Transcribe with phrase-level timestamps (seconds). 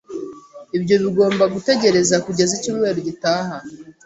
[0.77, 3.55] Ibyo bigomba gutegereza kugeza icyumweru gitaha